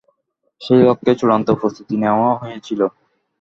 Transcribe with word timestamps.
সেই 0.61 0.81
লক্ষ্যে 0.83 1.13
চূড়ান্ত 1.19 1.47
প্রস্তুতি 1.59 1.95
নেওয়াও 1.97 2.39
হয়েছিল। 2.41 2.81